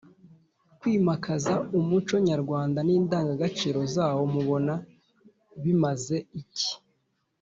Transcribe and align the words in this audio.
kwimakaza 0.79 1.53
umuco 1.79 2.15
nyarwanda 2.29 2.79
n’indangagaciro 2.83 3.79
zawo 3.95 4.23
mubona 4.33 4.73
bimaze 5.63 6.17
iki? 6.41 6.71